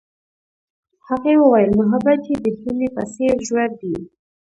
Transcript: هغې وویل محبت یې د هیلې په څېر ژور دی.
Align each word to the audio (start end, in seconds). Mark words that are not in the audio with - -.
هغې 1.07 1.33
وویل 1.37 1.71
محبت 1.79 2.21
یې 2.29 2.35
د 2.43 2.45
هیلې 2.61 2.87
په 2.95 3.03
څېر 3.13 3.35
ژور 3.47 3.69
دی. 3.81 3.95